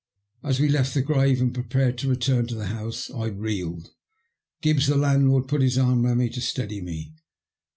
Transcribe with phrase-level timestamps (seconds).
[0.43, 3.91] As we left the grave and prepared to return to the house, I reeled.
[4.63, 7.13] Oibbs, the landlord, put his arm round me to steady me.